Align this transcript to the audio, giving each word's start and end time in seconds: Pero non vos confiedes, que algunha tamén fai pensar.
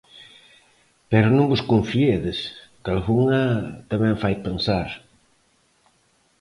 Pero 1.11 1.27
non 1.31 1.49
vos 1.51 1.67
confiedes, 1.71 2.37
que 2.81 2.89
algunha 2.93 3.41
tamén 3.91 4.15
fai 4.23 4.35
pensar. 4.47 4.89